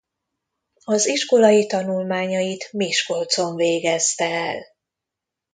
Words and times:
Az 0.83 1.07
iskolai 1.07 1.65
tanulmányait 1.65 2.71
Miskolcon 2.71 3.55
végezte 3.55 4.25
el. 4.25 4.61